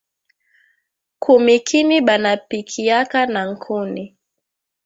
Kumikini 1.21 1.97
banapikiaka 2.07 3.19
na 3.33 3.41
nkuni 3.49 4.05